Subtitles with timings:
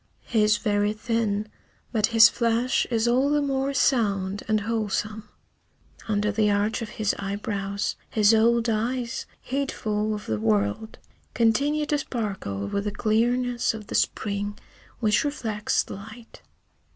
[0.23, 1.47] He is very thin,
[1.91, 5.29] but his flesh is all the more sound and wholesome.
[6.07, 10.97] Under the arch of his eyebrows his old eyes, heedful of the world,
[11.35, 14.57] continue to sparkle with the clearness of the spring
[15.01, 16.41] which reflects the light.